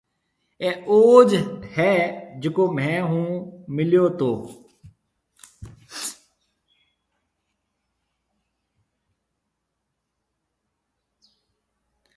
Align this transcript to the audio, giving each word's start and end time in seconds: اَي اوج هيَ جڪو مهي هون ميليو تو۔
اَي 0.61 0.69
اوج 0.89 1.29
هيَ 1.75 1.93
جڪو 2.41 2.65
مهي 2.75 2.97
هون 3.09 3.29
ميليو 3.75 4.05
تو۔ 4.19 4.31